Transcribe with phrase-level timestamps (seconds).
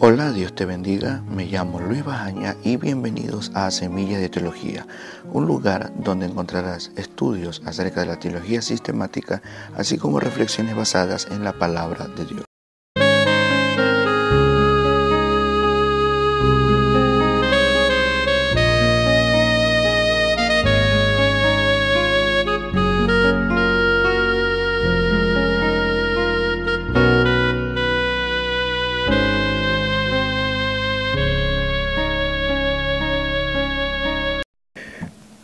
[0.00, 1.22] Hola, Dios te bendiga.
[1.28, 4.86] Me llamo Luis Bajaña y bienvenidos a Semillas de Teología,
[5.32, 9.42] un lugar donde encontrarás estudios acerca de la teología sistemática,
[9.76, 12.47] así como reflexiones basadas en la palabra de Dios.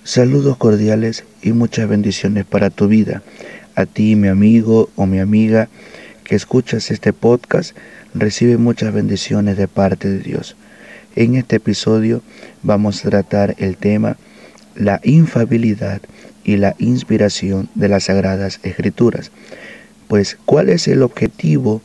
[0.06, 3.22] Saludos cordiales y muchas bendiciones para tu vida.
[3.74, 5.70] A ti, mi amigo o mi amiga
[6.24, 7.74] que escuchas este podcast,
[8.12, 10.56] recibe muchas bendiciones de parte de Dios.
[11.16, 12.20] En este episodio
[12.62, 14.18] vamos a tratar el tema
[14.74, 16.02] la infabilidad
[16.44, 19.30] y la inspiración de las sagradas escrituras.
[20.06, 21.80] Pues, ¿cuál es el objetivo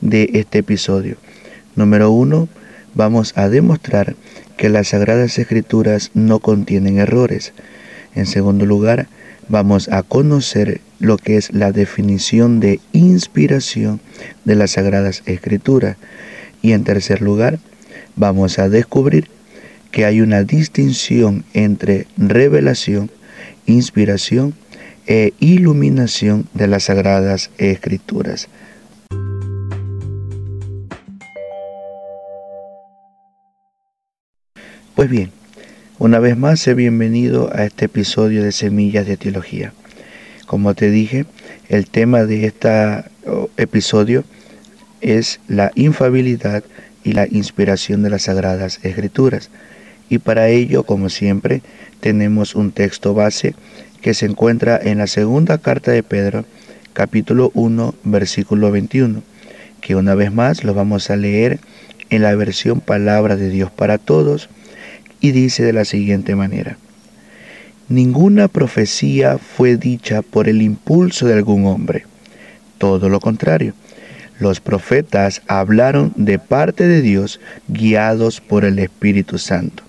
[0.00, 1.16] de este episodio?
[1.74, 2.48] Número uno,
[2.94, 4.14] vamos a demostrar
[4.56, 7.52] que las Sagradas Escrituras no contienen errores.
[8.14, 9.08] En segundo lugar,
[9.48, 14.00] vamos a conocer lo que es la definición de inspiración
[14.44, 15.96] de las Sagradas Escrituras.
[16.62, 17.58] Y en tercer lugar,
[18.16, 19.28] vamos a descubrir
[19.90, 23.10] que hay una distinción entre revelación,
[23.66, 24.54] inspiración
[25.06, 28.48] e iluminación de las Sagradas Escrituras.
[34.94, 35.32] Pues bien,
[35.98, 39.72] una vez más, sé bienvenido a este episodio de Semillas de Teología.
[40.46, 41.26] Como te dije,
[41.68, 43.02] el tema de este
[43.56, 44.22] episodio
[45.00, 46.62] es la infabilidad
[47.02, 49.50] y la inspiración de las Sagradas Escrituras.
[50.08, 51.62] Y para ello, como siempre,
[51.98, 53.56] tenemos un texto base
[54.00, 56.44] que se encuentra en la segunda carta de Pedro,
[56.92, 59.24] capítulo 1, versículo 21,
[59.80, 61.58] que una vez más lo vamos a leer
[62.10, 64.48] en la versión Palabra de Dios para Todos,
[65.24, 66.76] y dice de la siguiente manera,
[67.88, 72.04] Ninguna profecía fue dicha por el impulso de algún hombre,
[72.76, 73.72] todo lo contrario.
[74.38, 79.82] Los profetas hablaron de parte de Dios guiados por el Espíritu Santo.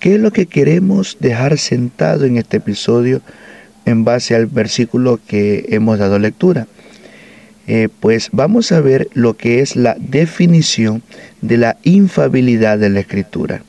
[0.00, 3.20] ¿Qué es lo que queremos dejar sentado en este episodio
[3.84, 6.66] en base al versículo que hemos dado lectura?
[7.66, 11.02] Eh, pues vamos a ver lo que es la definición
[11.42, 13.62] de la infabilidad de la escritura.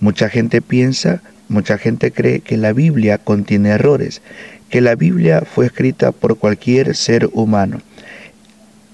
[0.00, 4.22] Mucha gente piensa, mucha gente cree que la Biblia contiene errores,
[4.70, 7.80] que la Biblia fue escrita por cualquier ser humano.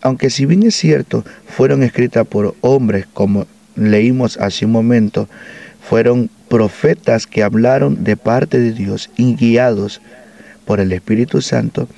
[0.01, 5.29] Aunque si bien es cierto, fueron escritas por hombres, como leímos hace un momento,
[5.81, 10.01] fueron profetas que hablaron de parte de Dios y guiados
[10.65, 11.89] por el Espíritu Santo,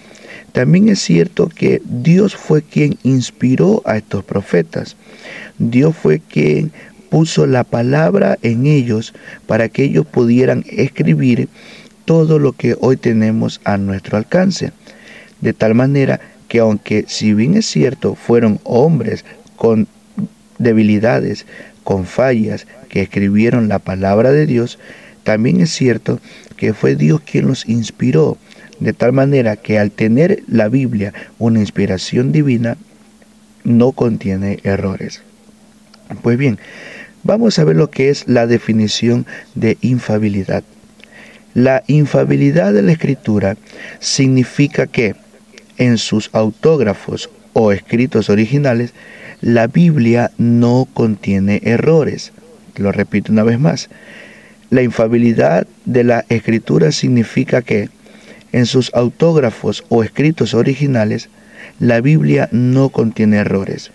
[0.56, 4.96] también es cierto que Dios fue quien inspiró a estos profetas.
[5.58, 6.72] Dios fue quien
[7.16, 9.14] puso la palabra en ellos
[9.46, 11.48] para que ellos pudieran escribir
[12.04, 14.72] todo lo que hoy tenemos a nuestro alcance.
[15.40, 19.24] De tal manera que aunque si bien es cierto fueron hombres
[19.56, 19.88] con
[20.58, 21.46] debilidades,
[21.84, 24.78] con fallas, que escribieron la palabra de Dios,
[25.24, 26.20] también es cierto
[26.58, 28.36] que fue Dios quien los inspiró,
[28.78, 32.76] de tal manera que al tener la Biblia una inspiración divina,
[33.64, 35.22] no contiene errores.
[36.22, 36.58] Pues bien,
[37.26, 40.62] vamos a ver lo que es la definición de infabilidad.
[41.54, 43.56] La infabilidad de la escritura
[43.98, 45.14] significa que
[45.78, 48.92] en sus autógrafos o escritos originales,
[49.40, 52.32] la Biblia no contiene errores.
[52.76, 53.88] Lo repito una vez más.
[54.70, 57.88] La infabilidad de la escritura significa que
[58.52, 61.28] en sus autógrafos o escritos originales,
[61.78, 63.90] la Biblia no contiene errores.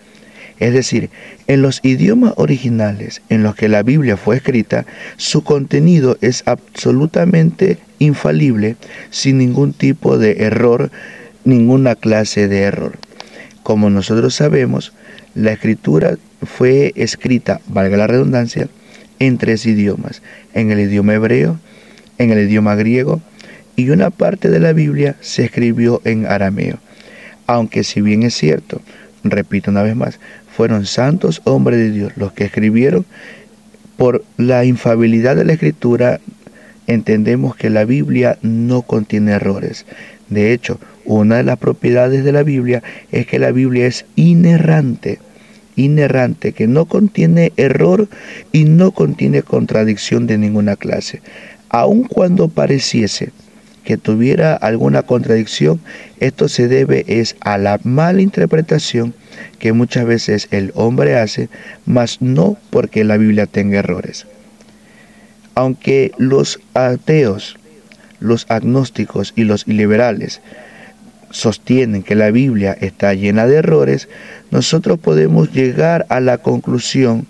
[0.62, 1.10] Es decir,
[1.48, 4.86] en los idiomas originales en los que la Biblia fue escrita,
[5.16, 8.76] su contenido es absolutamente infalible,
[9.10, 10.92] sin ningún tipo de error,
[11.44, 12.92] ninguna clase de error.
[13.64, 14.92] Como nosotros sabemos,
[15.34, 18.68] la escritura fue escrita, valga la redundancia,
[19.18, 20.22] en tres idiomas,
[20.54, 21.58] en el idioma hebreo,
[22.18, 23.20] en el idioma griego
[23.74, 26.78] y una parte de la Biblia se escribió en arameo.
[27.48, 28.80] Aunque si bien es cierto,
[29.24, 30.18] repito una vez más,
[30.54, 33.04] fueron santos hombres de Dios los que escribieron.
[33.96, 36.20] Por la infabilidad de la escritura
[36.86, 39.86] entendemos que la Biblia no contiene errores.
[40.28, 45.18] De hecho, una de las propiedades de la Biblia es que la Biblia es inerrante,
[45.76, 48.08] inerrante, que no contiene error
[48.50, 51.20] y no contiene contradicción de ninguna clase.
[51.68, 53.30] Aun cuando pareciese
[53.84, 55.80] que tuviera alguna contradicción,
[56.20, 59.14] esto se debe es a la mala interpretación
[59.58, 61.48] que muchas veces el hombre hace,
[61.86, 64.26] mas no porque la Biblia tenga errores.
[65.54, 67.56] Aunque los ateos,
[68.20, 70.40] los agnósticos y los liberales
[71.30, 74.08] sostienen que la Biblia está llena de errores,
[74.50, 77.26] nosotros podemos llegar a la conclusión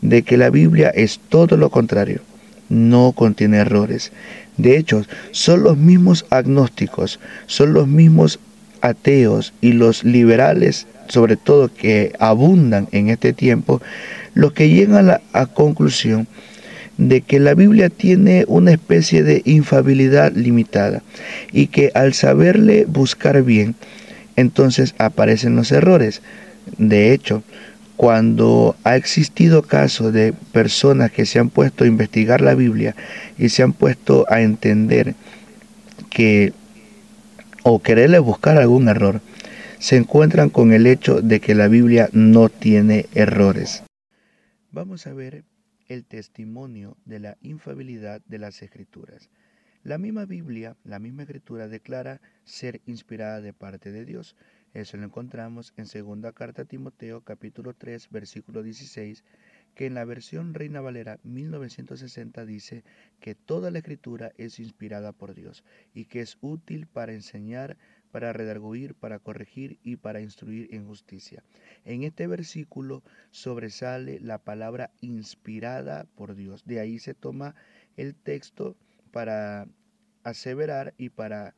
[0.00, 2.20] de que la Biblia es todo lo contrario,
[2.68, 4.12] no contiene errores.
[4.62, 8.38] De hecho, son los mismos agnósticos, son los mismos
[8.80, 13.82] ateos y los liberales, sobre todo que abundan en este tiempo,
[14.34, 16.28] los que llegan a la conclusión
[16.96, 21.02] de que la Biblia tiene una especie de infabilidad limitada
[21.50, 23.74] y que al saberle buscar bien,
[24.36, 26.22] entonces aparecen los errores.
[26.78, 27.42] De hecho,
[28.02, 32.96] cuando ha existido casos de personas que se han puesto a investigar la Biblia
[33.38, 35.14] y se han puesto a entender
[36.10, 36.52] que
[37.62, 39.20] o quererle buscar algún error,
[39.78, 43.84] se encuentran con el hecho de que la Biblia no tiene errores.
[44.72, 45.44] Vamos a ver
[45.86, 49.30] el testimonio de la infabilidad de las escrituras.
[49.84, 54.34] La misma Biblia, la misma escritura declara ser inspirada de parte de Dios.
[54.74, 59.22] Eso lo encontramos en segunda carta a Timoteo capítulo 3 versículo 16,
[59.74, 62.82] que en la versión Reina Valera 1960 dice
[63.20, 67.76] que toda la escritura es inspirada por Dios y que es útil para enseñar,
[68.12, 71.44] para redarguir, para corregir y para instruir en justicia.
[71.84, 76.64] En este versículo sobresale la palabra inspirada por Dios.
[76.64, 77.54] De ahí se toma
[77.98, 78.74] el texto
[79.10, 79.68] para
[80.24, 81.54] aseverar y para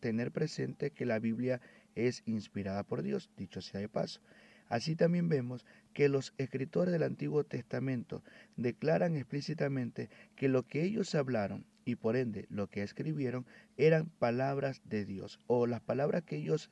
[0.00, 1.79] tener presente que la Biblia es
[2.24, 4.20] inspirada por Dios, dicho sea de paso.
[4.68, 8.22] Así también vemos que los escritores del Antiguo Testamento
[8.56, 13.46] declaran explícitamente que lo que ellos hablaron y por ende lo que escribieron
[13.76, 16.70] eran palabras de Dios o las palabras que ellos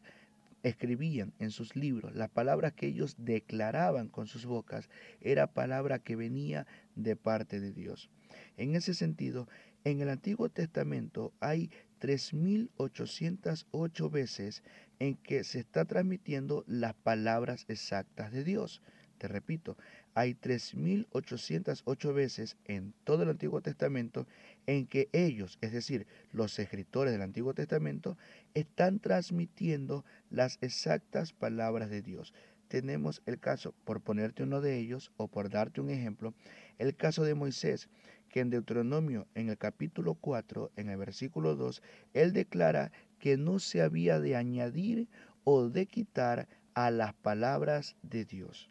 [0.62, 4.88] escribían en sus libros, las palabras que ellos declaraban con sus bocas,
[5.20, 8.10] era palabra que venía de parte de Dios.
[8.56, 9.48] En ese sentido,
[9.84, 14.62] en el Antiguo Testamento hay 3.808 veces
[14.98, 18.82] en que se está transmitiendo las palabras exactas de Dios.
[19.18, 19.76] Te repito,
[20.14, 24.26] hay 3.808 veces en todo el Antiguo Testamento
[24.66, 28.16] en que ellos, es decir, los escritores del Antiguo Testamento,
[28.54, 32.32] están transmitiendo las exactas palabras de Dios.
[32.68, 36.34] Tenemos el caso, por ponerte uno de ellos o por darte un ejemplo,
[36.78, 37.88] el caso de Moisés,
[38.38, 41.82] en Deuteronomio, en el capítulo 4, en el versículo 2,
[42.14, 45.08] él declara que no se había de añadir
[45.44, 48.70] o de quitar a las palabras de Dios.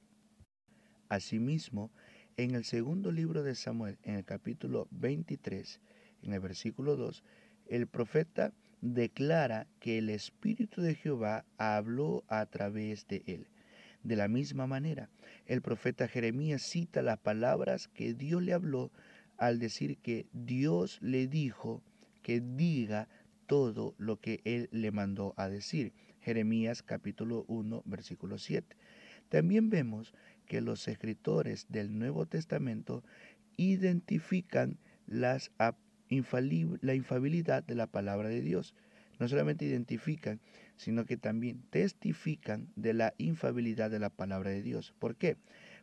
[1.09, 1.91] Asimismo,
[2.37, 5.81] en el segundo libro de Samuel, en el capítulo 23,
[6.23, 7.23] en el versículo 2,
[7.67, 13.47] el profeta declara que el Espíritu de Jehová habló a través de él.
[14.03, 15.09] De la misma manera,
[15.47, 18.91] el profeta Jeremías cita las palabras que Dios le habló
[19.37, 21.83] al decir que Dios le dijo
[22.21, 23.07] que diga
[23.45, 25.93] todo lo que él le mandó a decir.
[26.21, 28.75] Jeremías capítulo 1, versículo 7.
[29.29, 30.13] También vemos
[30.45, 33.03] que los escritores del Nuevo Testamento
[33.55, 35.39] identifican la
[36.09, 38.75] infabilidad de la palabra de Dios.
[39.19, 40.39] No solamente identifican,
[40.75, 44.93] sino que también testifican de la infabilidad de la palabra de Dios.
[44.99, 45.37] ¿Por qué?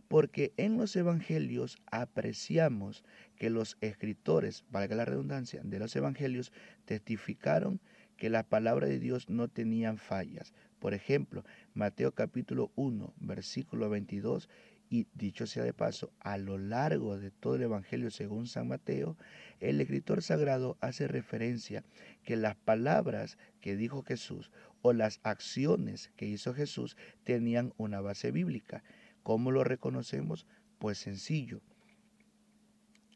[0.08, 3.05] Porque en los evangelios apreciamos
[3.36, 6.52] que los escritores, valga la redundancia, de los evangelios
[6.84, 7.81] testificaron
[8.17, 10.52] que la palabra de Dios no tenían fallas.
[10.79, 14.48] Por ejemplo, Mateo capítulo 1, versículo 22,
[14.90, 19.17] y dicho sea de paso, a lo largo de todo el Evangelio según San Mateo,
[19.60, 21.84] el escritor sagrado hace referencia
[22.22, 24.50] que las palabras que dijo Jesús
[24.82, 28.84] o las acciones que hizo Jesús tenían una base bíblica.
[29.24, 30.46] ¿Cómo lo reconocemos?
[30.78, 31.62] Pues sencillo.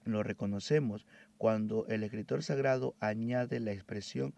[0.04, 4.34] Lo reconocemos cuando el escritor sagrado añade la expresión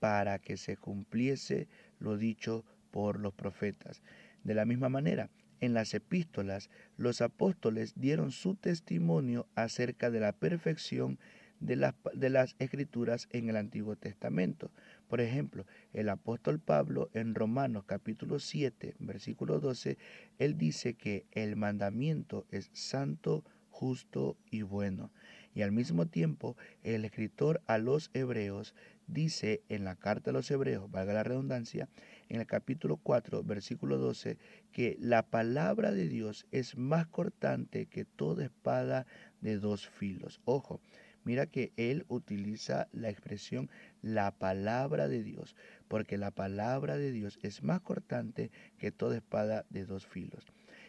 [0.00, 1.66] para que se cumpliese
[1.98, 4.02] lo dicho por los profetas.
[4.44, 10.32] De la misma manera, en las epístolas, los apóstoles dieron su testimonio acerca de la
[10.32, 11.18] perfección
[11.58, 14.70] de las, de las, escrituras en el Antiguo Testamento.
[15.08, 19.98] Por ejemplo, el apóstol Pablo en Romanos capítulo 7, versículo 12,
[20.38, 25.10] él dice que el mandamiento es santo, justo y bueno.
[25.54, 28.74] Y al mismo tiempo, el escritor a los hebreos
[29.06, 31.88] dice en la carta a los hebreos, valga la redundancia,
[32.28, 34.38] en el capítulo 4, versículo 12,
[34.72, 39.06] que la palabra de Dios es más cortante que toda espada
[39.40, 40.40] de dos filos.
[40.44, 40.80] Ojo,
[41.24, 43.70] Mira que él utiliza la expresión
[44.02, 45.56] la palabra de Dios,
[45.88, 50.44] porque la palabra de Dios es más cortante que toda espada de dos filos.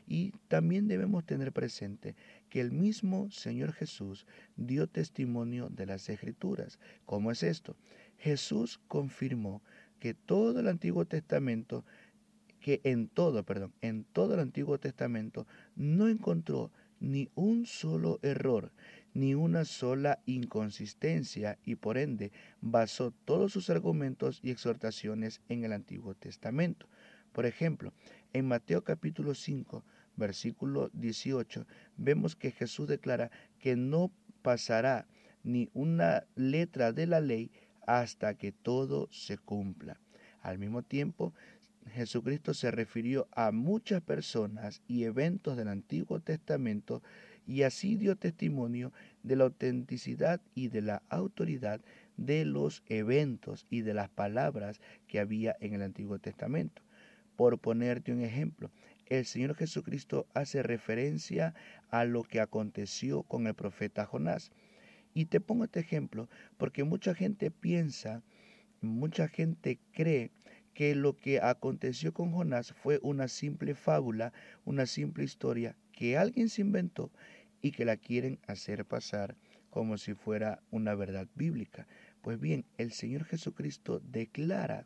[0.07, 2.15] Y también debemos tener presente
[2.49, 6.79] que el mismo Señor Jesús dio testimonio de las escrituras.
[7.05, 7.75] ¿Cómo es esto?
[8.17, 9.63] Jesús confirmó
[9.99, 11.85] que todo el Antiguo Testamento
[12.59, 18.71] que en todo, perdón, en todo el Antiguo Testamento no encontró ni un solo error,
[19.15, 22.31] ni una sola inconsistencia y por ende
[22.61, 26.87] basó todos sus argumentos y exhortaciones en el Antiguo Testamento.
[27.31, 27.93] Por ejemplo,
[28.33, 29.85] en Mateo capítulo 5,
[30.17, 35.07] versículo 18, vemos que Jesús declara que no pasará
[35.43, 37.51] ni una letra de la ley
[37.87, 39.97] hasta que todo se cumpla.
[40.41, 41.33] Al mismo tiempo,
[41.93, 47.01] Jesucristo se refirió a muchas personas y eventos del Antiguo Testamento
[47.47, 48.91] y así dio testimonio
[49.23, 51.81] de la autenticidad y de la autoridad
[52.17, 56.81] de los eventos y de las palabras que había en el Antiguo Testamento.
[57.35, 58.71] Por ponerte un ejemplo,
[59.07, 61.53] el Señor Jesucristo hace referencia
[61.89, 64.51] a lo que aconteció con el profeta Jonás.
[65.13, 68.23] Y te pongo este ejemplo porque mucha gente piensa,
[68.81, 70.31] mucha gente cree
[70.73, 74.33] que lo que aconteció con Jonás fue una simple fábula,
[74.65, 77.11] una simple historia que alguien se inventó
[77.65, 79.35] y que la quieren hacer pasar
[79.71, 81.87] como si fuera una verdad bíblica.
[82.21, 84.85] Pues bien, el Señor Jesucristo declara,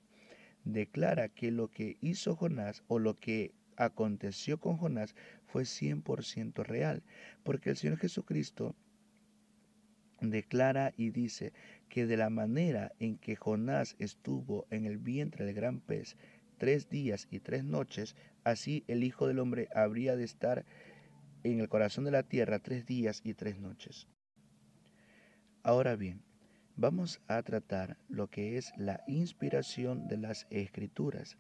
[0.64, 5.14] declara que lo que hizo Jonás o lo que aconteció con Jonás
[5.46, 7.04] fue 100% real,
[7.44, 8.78] porque el Señor Jesucristo
[10.22, 11.52] declara y dice
[11.90, 16.16] que de la manera en que Jonás estuvo en el vientre del gran pez
[16.58, 20.66] tres días y tres noches, así el Hijo del Hombre habría de estar
[21.44, 24.08] en el corazón de la tierra tres días y tres noches.
[25.64, 26.22] Ahora bien,
[26.76, 31.38] vamos a tratar lo que es la inspiración de las escrituras.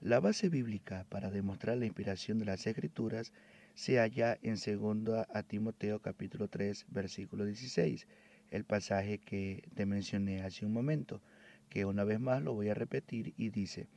[0.00, 3.32] La base bíblica para demostrar la inspiración de las escrituras
[3.74, 8.06] se halla en 2 a Timoteo capítulo 3 versículo 16,
[8.50, 11.20] el pasaje que te mencioné hace un momento,
[11.68, 13.88] que una vez más lo voy a repetir y dice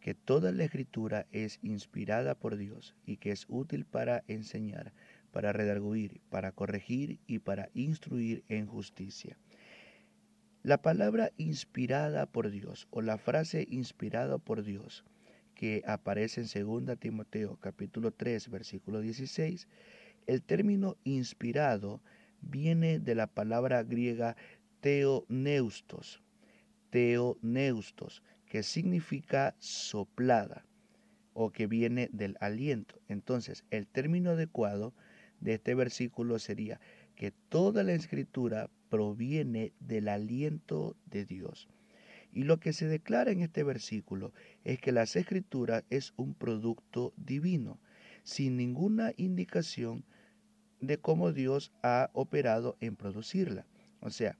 [0.00, 4.92] que toda la escritura es inspirada por Dios y que es útil para enseñar,
[5.32, 9.38] para redarguir, para corregir y para instruir en justicia.
[10.62, 15.04] La palabra inspirada por Dios o la frase inspirada por Dios
[15.54, 19.66] que aparece en 2 Timoteo capítulo 3 versículo 16,
[20.26, 22.00] el término inspirado
[22.40, 24.36] viene de la palabra griega
[24.80, 26.22] teoneustos,
[26.90, 30.64] teoneustos, que significa soplada
[31.34, 33.00] o que viene del aliento.
[33.08, 34.94] Entonces, el término adecuado
[35.40, 36.80] de este versículo sería
[37.14, 41.68] que toda la escritura proviene del aliento de Dios.
[42.32, 44.32] Y lo que se declara en este versículo
[44.64, 47.78] es que las escrituras es un producto divino,
[48.22, 50.04] sin ninguna indicación
[50.80, 53.66] de cómo Dios ha operado en producirla.
[54.00, 54.36] O sea,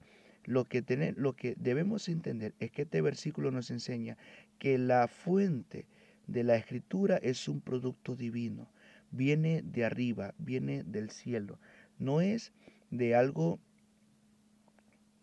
[0.49, 4.17] lo que, lo que debemos entender es que este versículo nos enseña
[4.57, 5.85] que la fuente
[6.25, 8.67] de la escritura es un producto divino,
[9.11, 11.59] viene de arriba, viene del cielo,
[11.99, 12.51] no es
[12.89, 13.59] de algo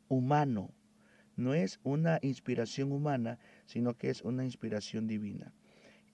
[0.07, 0.71] humano,
[1.35, 5.53] no es una inspiración humana, sino que es una inspiración divina.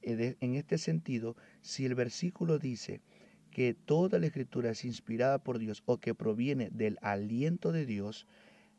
[0.00, 3.02] Eh, en este sentido, si el versículo dice
[3.50, 8.26] que toda la escritura es inspirada por Dios o que proviene del aliento de Dios,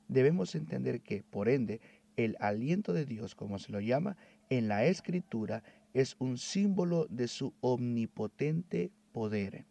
[0.07, 1.81] debemos entender que, por ende,
[2.15, 4.17] el aliento de Dios, como se lo llama,
[4.49, 9.65] en la escritura es un símbolo de su omnipotente poder.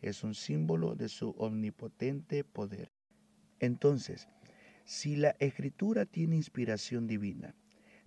[0.00, 2.90] Es un símbolo de su omnipotente poder.
[3.60, 4.28] Entonces,
[4.84, 7.54] si la escritura tiene inspiración divina,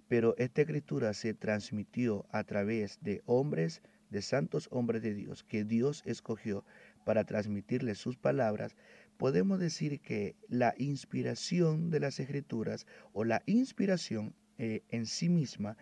[0.08, 5.64] pero esta escritura se transmitió a través de hombres, de santos hombres de Dios, que
[5.64, 6.66] Dios escogió
[7.06, 8.76] para transmitirles sus palabras,
[9.22, 15.78] podemos decir que la inspiración de las escrituras o la inspiración eh, en sí misma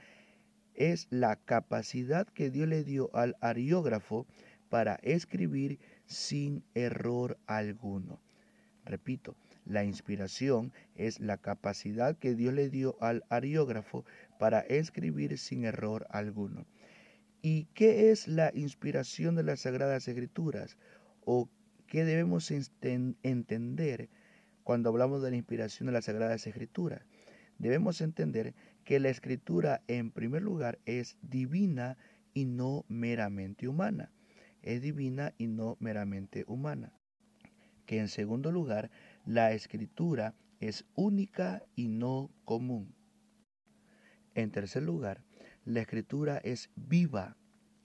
[0.73, 4.27] es la capacidad que Dios le dio al ariógrafo
[4.67, 8.19] para escribir sin error alguno.
[8.83, 14.03] Repito, la inspiración es la capacidad que Dios le dio al ariógrafo
[14.37, 16.65] para escribir sin error alguno.
[17.41, 20.77] ¿Y qué es la inspiración de las Sagradas Escrituras?
[21.23, 21.47] ¿O
[21.89, 24.09] qué debemos entender
[24.63, 27.01] cuando hablamos de la inspiración de las Sagradas Escrituras?
[27.57, 28.53] Debemos entender
[28.85, 31.97] que la escritura en primer lugar es divina
[32.33, 34.13] y no meramente humana.
[34.61, 36.93] Es divina y no meramente humana
[37.89, 38.91] que en segundo lugar
[39.25, 42.93] la escritura es única y no común.
[44.35, 45.23] En tercer lugar,
[45.65, 47.35] la escritura es viva,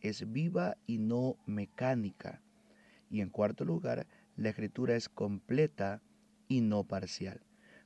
[0.03, 2.43] es viva y no mecánica.
[3.11, 4.07] Y en cuarto lugar,
[4.37, 6.03] la escritura es completa
[6.49, 7.41] y no parcial.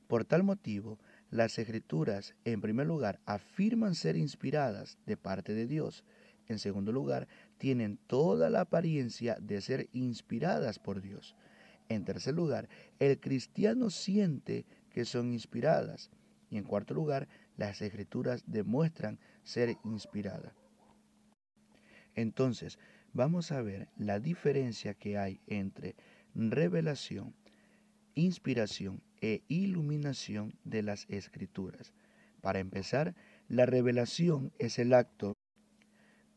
[0.07, 0.97] Por tal motivo,
[1.29, 6.03] las escrituras, en primer lugar, afirman ser inspiradas de parte de Dios.
[6.47, 7.27] En segundo lugar,
[7.59, 11.35] tienen toda la apariencia de ser inspiradas por Dios.
[11.89, 16.09] En tercer lugar, el cristiano siente que son inspiradas.
[16.49, 20.53] Y en cuarto lugar, las escrituras demuestran ser inspiradas.
[22.15, 22.79] Entonces,
[23.19, 25.97] vamos a ver la diferencia que hay entre
[26.35, 27.35] revelación,
[28.15, 31.91] inspiración e iluminación de las escrituras.
[32.39, 33.15] Para empezar,
[33.49, 35.33] la revelación es el acto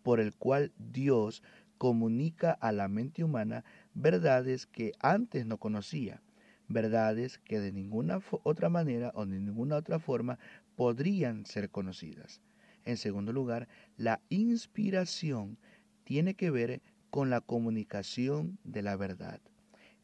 [0.02, 1.44] por el cual Dios
[1.78, 6.20] comunica a la mente humana verdades que antes no conocía,
[6.66, 10.40] verdades que de ninguna otra manera o de ninguna otra forma
[10.74, 12.42] podrían ser conocidas.
[12.84, 15.58] En segundo lugar, la inspiración
[16.04, 19.40] tiene que ver con la comunicación de la verdad.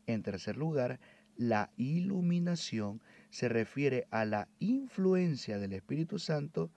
[0.07, 1.01] En tercer lugar,
[1.37, 3.01] la iluminación
[3.31, 6.71] se refiere a la influencia del Espíritu Santo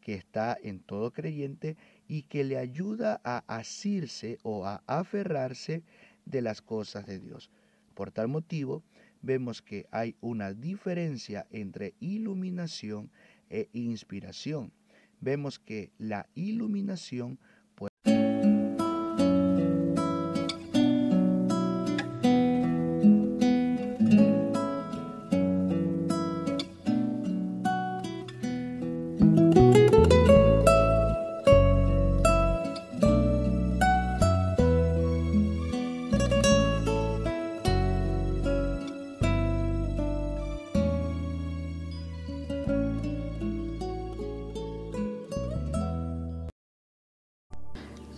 [0.00, 1.76] que está en todo creyente
[2.06, 5.82] y que le ayuda a asirse o a aferrarse
[6.26, 7.50] de las cosas de Dios.
[7.94, 8.82] Por tal motivo,
[9.22, 13.10] vemos que hay una diferencia entre iluminación
[13.48, 14.72] e inspiración.
[15.20, 17.38] Vemos que la iluminación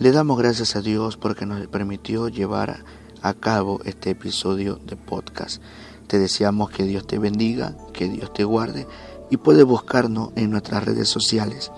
[0.07, 2.85] Le damos gracias a Dios porque nos permitió llevar
[3.23, 5.61] a cabo este episodio de podcast.
[6.07, 8.87] Te deseamos que Dios te bendiga, que Dios te guarde
[9.31, 11.73] y puedes buscarnos en nuestras redes sociales.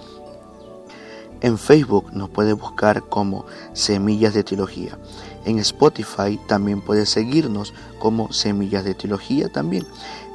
[1.41, 4.99] En Facebook nos puedes buscar como Semillas de Teología.
[5.47, 9.87] En Spotify también puedes seguirnos como Semillas de Teología también.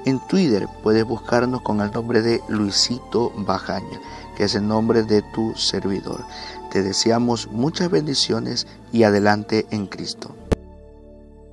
[0.06, 4.02] En Twitter puedes buscarnos con el nombre de Luisito Bajaña,
[4.44, 6.26] que es el nombre de tu servidor.
[6.70, 10.36] Te deseamos muchas bendiciones y adelante en Cristo.